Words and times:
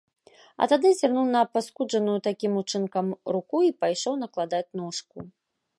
А 0.61 0.67
тады 0.71 0.91
зірнуў 0.99 1.27
на 1.35 1.39
апаскуджаную 1.47 2.17
такім 2.29 2.57
учынкам 2.63 3.13
руку 3.37 3.57
і 3.69 3.73
пайшоў 3.83 4.13
накладаць 4.25 4.69
ношку. 4.83 5.17